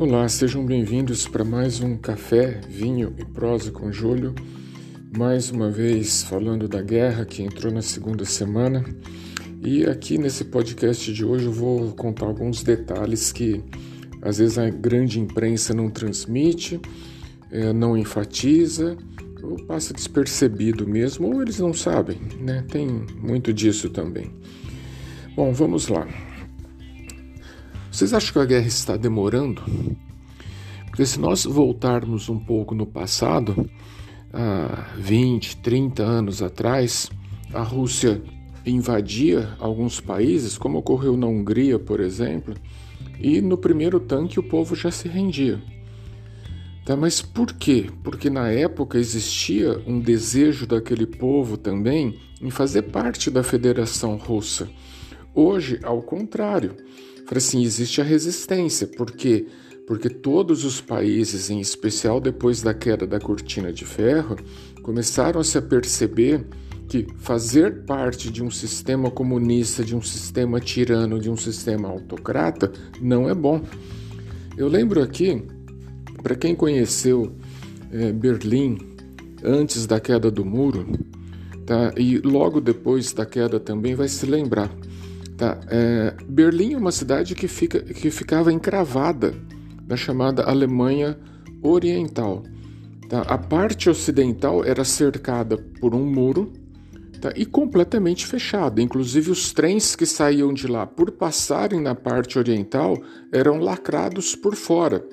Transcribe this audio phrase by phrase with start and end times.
[0.00, 4.32] Olá, sejam bem-vindos para mais um Café, Vinho e Prosa com Júlio.
[5.16, 8.84] Mais uma vez falando da guerra que entrou na segunda semana.
[9.60, 13.60] E aqui nesse podcast de hoje eu vou contar alguns detalhes que
[14.22, 16.80] às vezes a grande imprensa não transmite,
[17.50, 18.96] é, não enfatiza,
[19.42, 22.64] ou passa despercebido mesmo, ou eles não sabem, né?
[22.70, 22.86] Tem
[23.20, 24.30] muito disso também.
[25.34, 26.06] Bom, vamos lá.
[27.98, 29.60] Vocês acham que a guerra está demorando?
[30.86, 33.68] Porque se nós voltarmos um pouco no passado,
[34.32, 37.10] há 20, 30 anos atrás,
[37.52, 38.22] a Rússia
[38.64, 42.54] invadia alguns países, como ocorreu na Hungria, por exemplo,
[43.18, 45.60] e no primeiro tanque o povo já se rendia.
[46.86, 47.90] Tá, mas por quê?
[48.04, 54.68] Porque na época existia um desejo daquele povo também em fazer parte da Federação Russa.
[55.34, 56.76] Hoje, ao contrário,
[57.36, 59.46] assim, existe a resistência, por quê?
[59.86, 64.36] Porque todos os países, em especial depois da queda da cortina de ferro,
[64.82, 66.46] começaram a se perceber
[66.88, 72.72] que fazer parte de um sistema comunista, de um sistema tirano, de um sistema autocrata
[73.00, 73.62] não é bom.
[74.56, 75.42] Eu lembro aqui,
[76.22, 77.30] para quem conheceu
[77.92, 78.78] é, Berlim
[79.44, 80.86] antes da queda do muro,
[81.66, 81.92] tá?
[81.96, 84.74] e logo depois da queda também vai se lembrar
[85.38, 89.32] Tá, é, Berlim é uma cidade que, fica, que ficava encravada
[89.86, 91.16] na chamada Alemanha
[91.62, 92.42] Oriental.
[93.08, 93.22] Tá?
[93.22, 96.52] A parte ocidental era cercada por um muro
[97.20, 97.32] tá?
[97.36, 98.82] e completamente fechada.
[98.82, 103.00] Inclusive, os trens que saíam de lá, por passarem na parte oriental,
[103.32, 105.06] eram lacrados por fora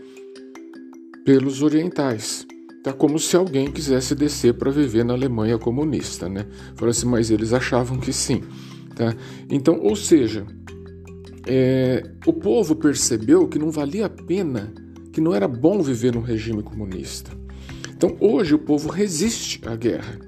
[1.24, 2.48] pelos orientais.
[2.84, 6.48] Tá como se alguém quisesse descer para viver na Alemanha comunista, né?
[6.76, 8.44] Falou assim, mas eles achavam que sim.
[8.96, 9.16] Tá?
[9.50, 10.46] Então, ou seja,
[11.46, 14.74] é, o povo percebeu que não valia a pena,
[15.12, 17.32] que não era bom viver num regime comunista.
[17.96, 20.20] Então, hoje o povo resiste à guerra.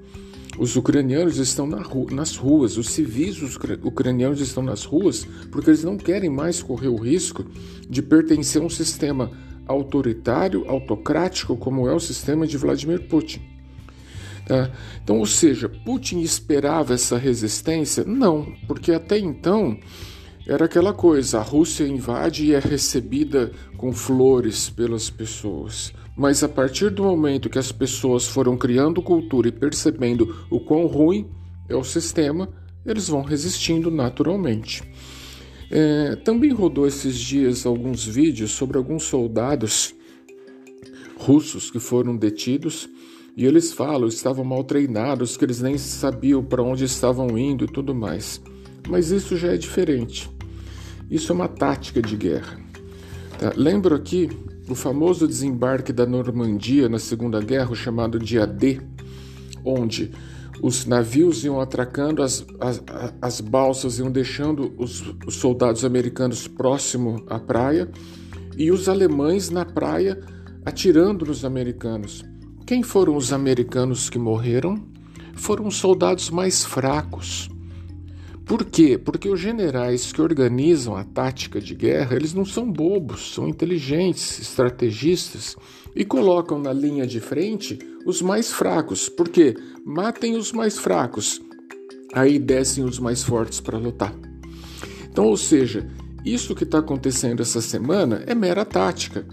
[0.58, 5.70] Os ucranianos estão na ru nas ruas, os civis os ucranianos estão nas ruas porque
[5.70, 7.46] eles não querem mais correr o risco
[7.88, 9.30] de pertencer a um sistema
[9.66, 13.40] autoritário, autocrático, como é o sistema de Vladimir Putin.
[14.48, 14.70] Tá?
[15.04, 18.02] Então, ou seja, Putin esperava essa resistência?
[18.02, 19.78] Não, porque até então
[20.46, 25.92] era aquela coisa: a Rússia invade e é recebida com flores pelas pessoas.
[26.16, 30.86] Mas a partir do momento que as pessoas foram criando cultura e percebendo o quão
[30.86, 31.28] ruim
[31.68, 32.48] é o sistema,
[32.86, 34.82] eles vão resistindo naturalmente.
[35.70, 39.94] É, também rodou esses dias alguns vídeos sobre alguns soldados
[41.18, 42.88] russos que foram detidos
[43.38, 47.68] e eles falam, estavam mal treinados, que eles nem sabiam para onde estavam indo e
[47.68, 48.42] tudo mais.
[48.88, 50.28] Mas isso já é diferente.
[51.08, 52.58] Isso é uma tática de guerra.
[53.38, 53.52] Tá?
[53.54, 54.28] Lembro aqui
[54.68, 58.80] o famoso desembarque da Normandia na Segunda Guerra, chamado Dia D,
[59.64, 60.10] onde
[60.60, 62.82] os navios iam atracando, as, as,
[63.22, 67.88] as balsas iam deixando os, os soldados americanos próximo à praia
[68.56, 70.18] e os alemães na praia
[70.66, 72.24] atirando nos americanos.
[72.68, 74.78] Quem foram os americanos que morreram?
[75.32, 77.48] Foram os soldados mais fracos.
[78.44, 78.98] Por quê?
[78.98, 84.38] Porque os generais que organizam a tática de guerra, eles não são bobos, são inteligentes,
[84.38, 85.56] estrategistas
[85.96, 89.08] e colocam na linha de frente os mais fracos.
[89.08, 89.56] Por quê?
[89.82, 91.40] Matem os mais fracos,
[92.12, 94.14] aí descem os mais fortes para lutar.
[95.10, 95.88] Então, ou seja,
[96.22, 99.24] isso que está acontecendo essa semana é mera tática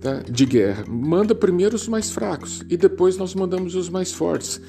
[0.00, 0.84] tá, de guerra.
[0.88, 4.60] Manda primeiro os mais fracos e depois nós mandamos os mais fortes.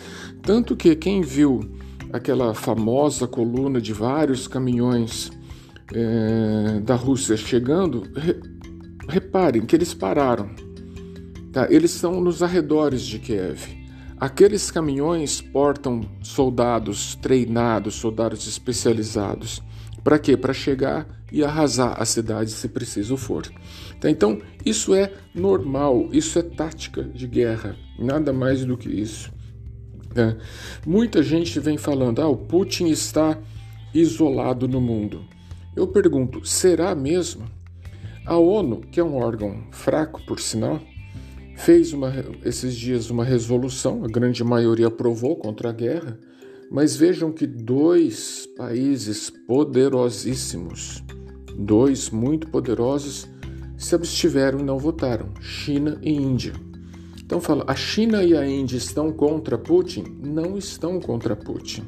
[0.42, 1.70] Tanto que quem viu
[2.12, 5.32] aquela famosa coluna de vários caminhões
[5.94, 8.40] é, da Rússia chegando, re,
[9.08, 10.50] reparem que eles pararam.
[11.52, 11.68] Tá?
[11.70, 13.78] Eles estão nos arredores de Kiev.
[14.20, 19.62] Aqueles caminhões portam soldados treinados, soldados especializados.
[20.04, 20.36] Para quê?
[20.36, 23.48] Para chegar e arrasar a cidade se preciso for.
[24.00, 24.10] Tá?
[24.10, 29.32] Então, isso é normal, isso é tática de guerra, nada mais do que isso.
[30.14, 30.36] Tá?
[30.86, 33.38] Muita gente vem falando: ah, o Putin está
[33.94, 35.26] isolado no mundo.
[35.76, 37.46] Eu pergunto: será mesmo?
[38.26, 40.82] A ONU, que é um órgão fraco, por sinal,
[41.56, 42.14] fez uma,
[42.44, 46.20] esses dias uma resolução, a grande maioria aprovou contra a guerra,
[46.70, 51.04] mas vejam que dois países poderosíssimos,
[51.58, 53.28] dois muito poderosos,
[53.78, 56.54] se abstiveram e não votaram: China e Índia.
[57.18, 60.04] Então fala, a China e a Índia estão contra Putin?
[60.24, 61.84] Não estão contra Putin.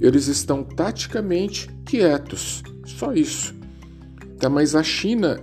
[0.00, 3.54] Eles estão taticamente quietos, só isso.
[4.38, 5.38] Tá, mas a China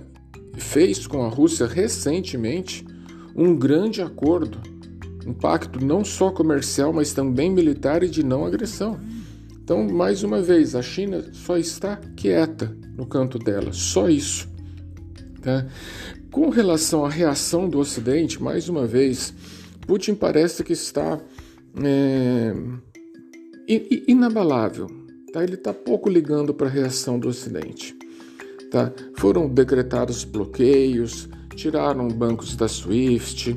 [0.56, 2.84] fez com a Rússia recentemente
[3.36, 4.58] um grande acordo,
[5.24, 8.98] um pacto não só comercial, mas também militar e de não agressão.
[9.62, 14.48] Então, mais uma vez, a China só está quieta no canto dela, só isso.
[15.40, 15.64] Tá?
[16.32, 19.32] Com relação à reação do Ocidente, mais uma vez,
[19.86, 21.20] Putin parece que está
[21.80, 22.52] é,
[24.08, 24.88] inabalável.
[25.32, 25.44] Tá?
[25.44, 27.96] Ele está pouco ligando para a reação do Ocidente.
[28.68, 28.92] Tá?
[29.16, 33.56] Foram decretados bloqueios, tiraram bancos da SWIFT,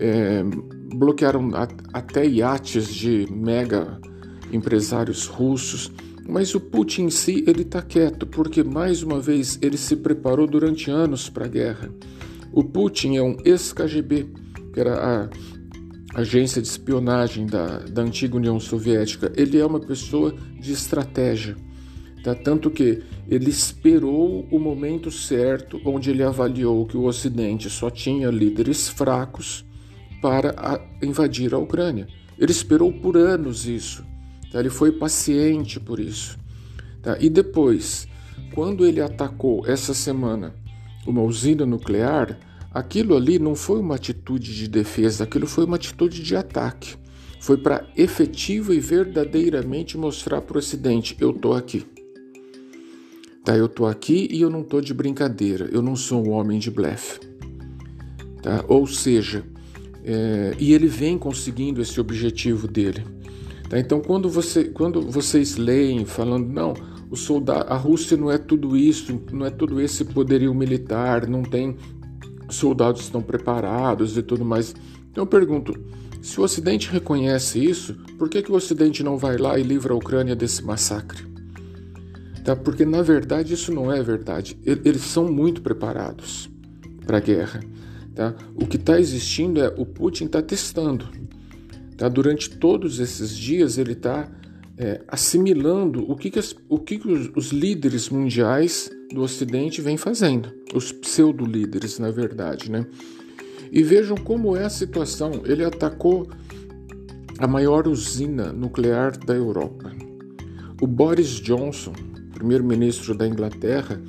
[0.00, 0.42] é,
[0.94, 1.50] bloquearam
[1.92, 4.00] até iates de mega
[4.50, 5.92] empresários russos.
[6.28, 10.46] Mas o Putin em si ele está quieto porque mais uma vez ele se preparou
[10.46, 11.90] durante anos para a guerra.
[12.52, 14.28] O Putin é um ex-KGB,
[14.74, 19.32] que era a agência de espionagem da, da antiga União Soviética.
[19.36, 21.56] Ele é uma pessoa de estratégia.
[22.22, 22.34] Tá?
[22.34, 28.28] Tanto que ele esperou o momento certo, onde ele avaliou que o Ocidente só tinha
[28.28, 29.64] líderes fracos
[30.20, 32.06] para a, invadir a Ucrânia.
[32.38, 34.04] Ele esperou por anos isso.
[34.50, 34.60] Tá?
[34.60, 36.38] Ele foi paciente por isso.
[37.02, 37.16] Tá?
[37.20, 38.08] E depois,
[38.54, 40.54] quando ele atacou essa semana
[41.06, 42.38] uma usina nuclear,
[42.72, 46.96] aquilo ali não foi uma atitude de defesa, aquilo foi uma atitude de ataque.
[47.40, 51.86] Foi para efetiva e verdadeiramente mostrar para o Ocidente: eu estou aqui.
[53.44, 56.58] Tá, eu estou aqui e eu não estou de brincadeira, eu não sou um homem
[56.58, 57.20] de blefe.
[58.42, 58.64] Tá?
[58.68, 59.44] Ou seja,
[60.04, 63.04] é, e ele vem conseguindo esse objetivo dele.
[63.68, 63.78] Tá?
[63.78, 66.74] Então, quando, você, quando vocês leem falando, não,
[67.10, 71.42] o soldado, a Rússia não é tudo isso, não é todo esse poderio militar, não
[71.42, 71.76] tem
[72.48, 74.74] soldados estão preparados e tudo mais.
[75.10, 75.78] Então eu pergunto,
[76.20, 79.92] se o Ocidente reconhece isso, por que, que o Ocidente não vai lá e livra
[79.92, 81.26] a Ucrânia desse massacre?
[82.44, 82.56] Tá?
[82.56, 84.58] Porque na verdade isso não é verdade.
[84.64, 86.50] Eles são muito preparados
[87.06, 87.60] para a guerra.
[88.14, 88.34] Tá?
[88.54, 91.06] O que está existindo é o Putin está testando.
[91.98, 92.08] Tá?
[92.08, 94.30] Durante todos esses dias ele está
[94.78, 99.82] é, assimilando o que, que, as, o que, que os, os, líderes mundiais do Ocidente
[99.82, 102.70] vêm fazendo, os pseudo-líderes, na verdade.
[102.70, 102.86] Né?
[103.72, 105.42] E vejam como é a situação.
[105.44, 106.28] Ele atacou
[107.38, 109.92] a maior usina nuclear da Europa.
[110.80, 111.92] O Boris Johnson,
[112.32, 114.00] primeiro-ministro da Inglaterra,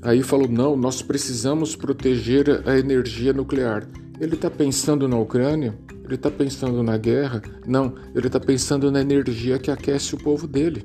[0.00, 3.88] aí falou: não, nós precisamos proteger a energia nuclear.
[4.20, 5.76] Ele está pensando na Ucrânia?
[6.04, 7.42] Ele está pensando na guerra?
[7.66, 10.84] Não, ele está pensando na energia que aquece o povo dele.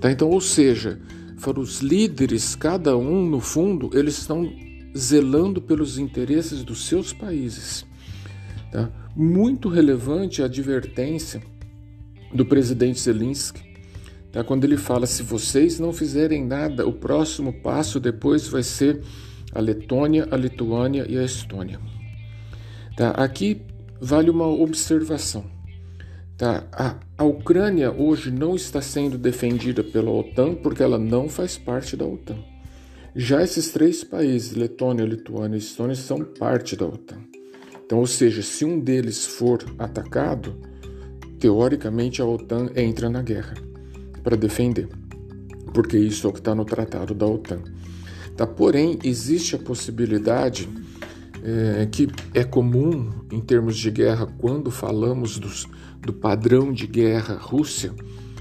[0.00, 0.10] Tá?
[0.10, 0.98] Então, ou seja,
[1.40, 4.50] para os líderes, cada um no fundo, eles estão
[4.96, 7.84] zelando pelos interesses dos seus países.
[8.72, 8.90] Tá?
[9.14, 11.42] Muito relevante a advertência
[12.32, 13.62] do presidente Zelensky,
[14.32, 14.42] tá?
[14.42, 19.02] quando ele fala: se vocês não fizerem nada, o próximo passo depois vai ser
[19.54, 21.78] a Letônia, a Lituânia e a Estônia.
[22.96, 23.10] Tá?
[23.10, 23.60] Aqui
[24.00, 25.44] vale uma observação.
[26.36, 26.66] Tá?
[26.72, 31.96] A, a Ucrânia hoje não está sendo defendida pela OTAN porque ela não faz parte
[31.96, 32.38] da OTAN.
[33.14, 37.20] Já esses três países, Letônia, Lituânia e Estônia, são parte da OTAN.
[37.84, 40.58] Então, ou seja, se um deles for atacado,
[41.38, 43.54] teoricamente a OTAN entra na guerra
[44.24, 44.88] para defender,
[45.72, 47.62] porque isso é o que está no tratado da OTAN.
[48.36, 48.46] Tá?
[48.46, 50.68] Porém, existe a possibilidade
[51.44, 55.68] é, que é comum em termos de guerra quando falamos dos,
[56.00, 57.92] do padrão de guerra Rússia,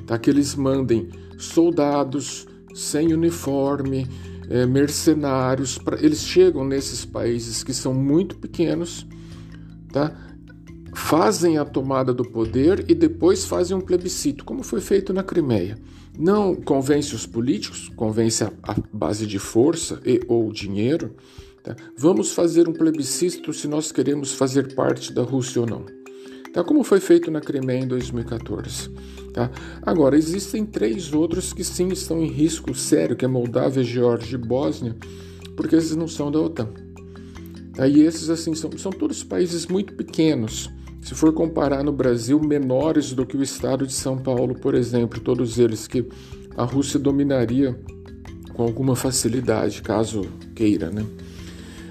[0.08, 0.18] tá?
[0.18, 4.08] que eles mandem soldados sem uniforme,
[4.50, 9.06] é, mercenários, pra, eles chegam nesses países que são muito pequenos,
[9.92, 10.16] tá?
[10.96, 15.78] fazem a tomada do poder e depois fazem um plebiscito, como foi feito na Crimeia.
[16.18, 21.16] Não convence os políticos, convence a, a base de força e ou dinheiro,
[21.64, 21.76] Tá?
[21.98, 25.86] Vamos fazer um plebiscito se nós queremos fazer parte da Rússia ou não.
[26.52, 26.64] Tá?
[26.64, 28.92] Como foi feito na Crimeia em 2014.
[29.34, 29.50] Tá?
[29.82, 34.38] Agora, existem três outros que sim estão em risco sério, que é Moldávia, Geórgia e
[34.38, 34.96] Bósnia,
[35.56, 36.70] porque esses não são da OTAN.
[37.74, 37.88] Tá?
[37.88, 40.70] E esses, assim, são, são todos países muito pequenos.
[41.02, 45.20] Se for comparar no Brasil, menores do que o estado de São Paulo, por exemplo,
[45.20, 46.06] todos eles que
[46.56, 47.78] a Rússia dominaria
[48.54, 50.22] com alguma facilidade, caso
[50.54, 51.04] queira, né?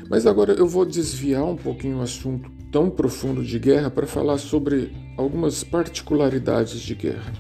[0.09, 4.38] Mas agora eu vou desviar um pouquinho o assunto tão profundo de guerra para falar
[4.38, 7.32] sobre algumas particularidades de guerra.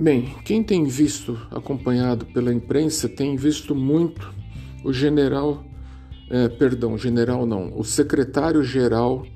[0.00, 4.32] Bem, quem tem visto, acompanhado pela imprensa, tem visto muito
[4.84, 5.64] o general,
[6.30, 9.26] eh, perdão, general não, o secretário-geral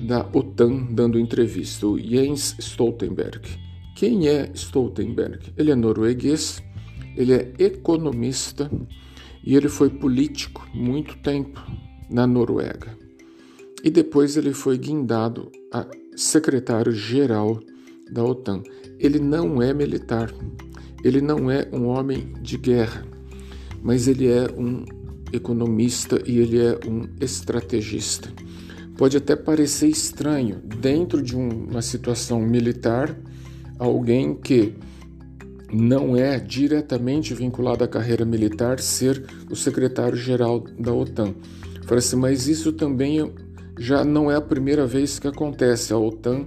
[0.00, 3.40] da OTAN dando entrevista, o Jens Stoltenberg.
[3.94, 5.52] Quem é Stoltenberg?
[5.56, 6.62] Ele é norueguês,
[7.14, 8.70] ele é economista,
[9.44, 11.60] e ele foi político muito tempo
[12.10, 12.96] na Noruega.
[13.82, 17.60] E depois ele foi guindado a secretário-geral
[18.10, 18.62] da OTAN.
[18.98, 20.32] Ele não é militar,
[21.02, 23.04] ele não é um homem de guerra,
[23.82, 24.84] mas ele é um
[25.32, 28.32] economista e ele é um estrategista.
[28.96, 33.18] Pode até parecer estranho, dentro de uma situação militar,
[33.78, 34.74] alguém que
[35.72, 41.34] não é diretamente vinculado à carreira militar ser o secretário-geral da OTAN.
[41.86, 43.32] Fala assim, mas isso também
[43.78, 45.92] já não é a primeira vez que acontece.
[45.92, 46.46] A OTAN,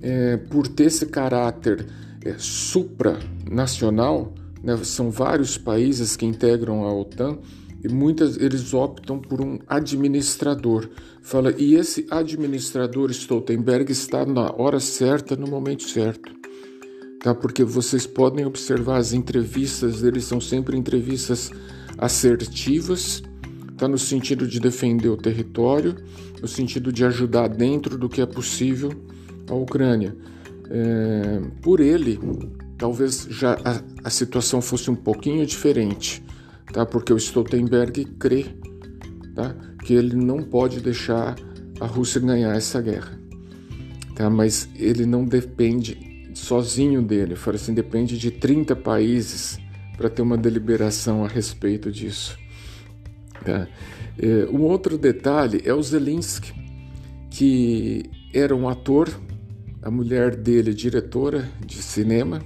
[0.00, 1.84] é, por ter esse caráter
[2.24, 7.38] é, supranacional, né, são vários países que integram a OTAN
[7.82, 10.88] e muitas eles optam por um administrador.
[11.22, 16.40] Fala, e esse administrador Stoltenberg está na hora certa, no momento certo
[17.20, 17.34] tá?
[17.34, 21.50] Porque vocês podem observar as entrevistas deles são sempre entrevistas
[21.98, 23.22] assertivas,
[23.76, 23.86] tá?
[23.86, 25.96] No sentido de defender o território,
[26.40, 28.90] no sentido de ajudar dentro do que é possível
[29.48, 30.16] a Ucrânia.
[30.70, 32.18] É, por ele,
[32.78, 36.22] talvez já a, a, situação fosse um pouquinho diferente,
[36.72, 36.86] tá?
[36.86, 38.46] Porque o Stoltenberg crê,
[39.34, 39.54] tá?
[39.84, 41.36] Que ele não pode deixar
[41.80, 43.18] a Rússia ganhar essa guerra,
[44.14, 44.30] tá?
[44.30, 46.09] Mas ele não depende
[46.40, 47.36] sozinho dele.
[47.36, 49.58] Fala assim, depende de 30 países
[49.96, 52.38] para ter uma deliberação a respeito disso.
[53.44, 53.68] Tá?
[54.18, 56.52] É, um outro detalhe é o Zelensky,
[57.30, 59.08] que era um ator,
[59.82, 62.42] a mulher dele diretora de cinema,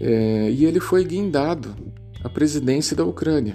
[0.00, 1.74] é, e ele foi guindado
[2.22, 3.52] à presidência da Ucrânia.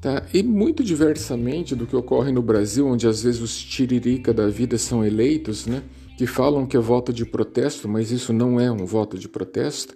[0.00, 0.22] Tá?
[0.32, 4.78] E muito diversamente do que ocorre no Brasil, onde às vezes os tiririca da vida
[4.78, 5.82] são eleitos, né?
[6.16, 9.94] Que falam que é voto de protesto, mas isso não é um voto de protesto.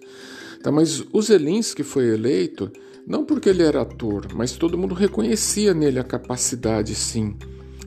[0.61, 2.71] Tá, mas o Zelensky foi eleito
[3.05, 7.35] não porque ele era ator, mas todo mundo reconhecia nele a capacidade, sim,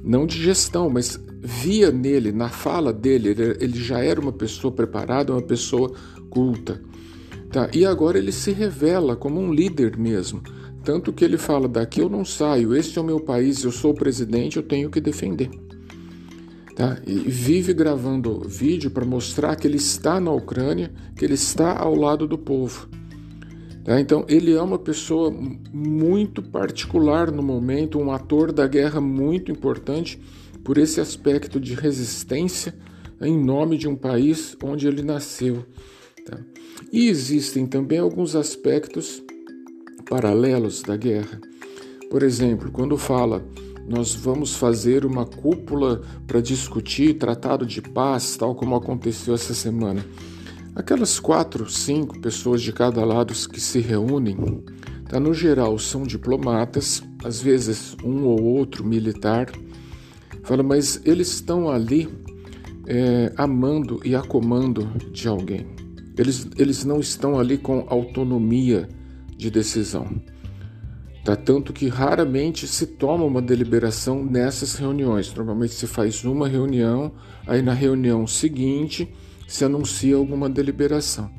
[0.03, 3.29] não de gestão, mas via nele, na fala dele,
[3.61, 5.95] ele, já era uma pessoa preparada, uma pessoa
[6.29, 6.83] culta.
[7.51, 7.71] Tá?
[7.73, 10.43] E agora ele se revela como um líder mesmo.
[10.83, 13.93] Tanto que ele fala: daqui eu não saio, este é o meu país, eu sou
[13.93, 15.49] o presidente, eu tenho que defender.
[16.75, 16.99] Tá?
[17.07, 21.95] E vive gravando vídeo para mostrar que ele está na Ucrânia, que ele está ao
[21.95, 22.89] lado do povo.
[23.85, 24.01] Tá?
[24.01, 25.31] Então, ele é uma pessoa
[25.73, 30.21] muito particular no momento, um ator da guerra muito importante
[30.65, 32.75] por esse aspecto de resistência
[33.21, 35.65] em nome de um país onde ele nasceu.
[36.27, 36.39] Tá?
[36.93, 39.23] E existem também alguns aspectos
[40.09, 41.41] paralelos da guerra.
[42.11, 43.45] Por exemplo, quando fala
[43.87, 50.05] nós vamos fazer uma cúpula para discutir tratado de paz, tal como aconteceu essa semana.
[50.75, 54.63] Aquelas quatro, cinco pessoas de cada lado que se reúnem,
[55.09, 59.51] tá, no geral são diplomatas, às vezes um ou outro militar.
[60.43, 62.09] Fala, mas eles estão ali
[62.87, 65.67] é, amando e a comando de alguém.
[66.17, 68.89] Eles, eles não estão ali com autonomia
[69.37, 70.09] de decisão.
[71.25, 71.35] Tá?
[71.35, 75.33] Tanto que raramente se toma uma deliberação nessas reuniões.
[75.35, 77.13] Normalmente se faz uma reunião,
[77.47, 79.09] aí na reunião seguinte
[79.49, 81.31] se anuncia alguma deliberação.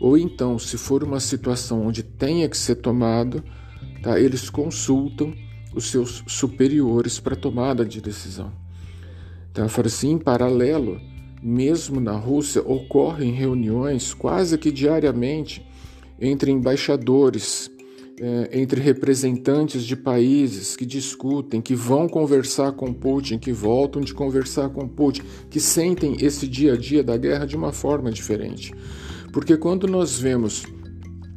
[0.00, 3.44] Ou então, se for uma situação onde tenha que ser tomado,
[4.02, 4.18] tá?
[4.18, 5.34] eles consultam
[5.74, 8.50] os seus superiores para tomada de decisão.
[9.52, 9.68] Tá?
[9.68, 10.98] Fala assim, em paralelo,
[11.42, 15.66] mesmo na Rússia, ocorrem reuniões quase que diariamente
[16.18, 17.70] entre embaixadores
[18.20, 24.14] é, entre representantes de países que discutem, que vão conversar com Putin, que voltam de
[24.14, 28.72] conversar com Putin, que sentem esse dia a dia da guerra de uma forma diferente.
[29.32, 30.64] Porque quando nós vemos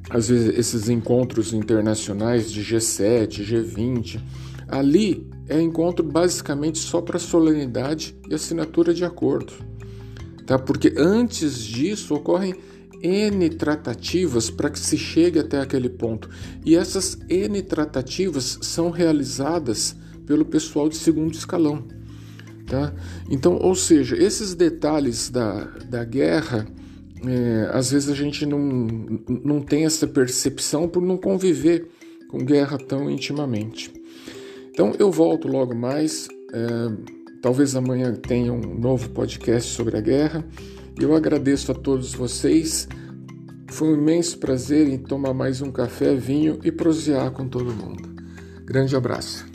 [0.09, 4.19] às vezes esses encontros internacionais de G7, G20,
[4.67, 9.53] ali é encontro basicamente só para solenidade e assinatura de acordo.
[10.45, 10.57] Tá?
[10.57, 12.55] Porque antes disso ocorrem
[13.01, 16.29] N tratativas para que se chegue até aquele ponto.
[16.65, 21.83] E essas N tratativas são realizadas pelo pessoal de segundo escalão.
[22.67, 22.93] Tá?
[23.29, 26.67] Então, ou seja, esses detalhes da, da guerra,
[27.25, 28.59] é, às vezes a gente não,
[29.27, 31.87] não tem essa percepção por não conviver
[32.29, 33.91] com guerra tão intimamente.
[34.69, 36.27] Então, eu volto logo mais.
[36.53, 36.67] É,
[37.41, 40.45] talvez amanhã tenha um novo podcast sobre a guerra.
[40.99, 42.87] Eu agradeço a todos vocês.
[43.69, 48.09] Foi um imenso prazer em tomar mais um café, vinho e prosear com todo mundo.
[48.65, 49.48] Grande abraço.